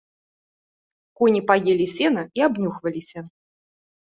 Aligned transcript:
Коні 1.19 1.41
паелі 1.51 1.87
сена 1.99 2.25
і 2.41 2.45
абнюхваліся. 2.49 3.19